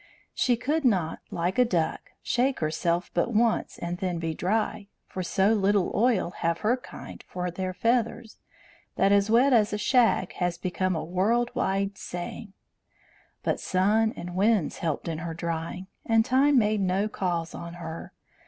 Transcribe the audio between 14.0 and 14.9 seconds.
and winds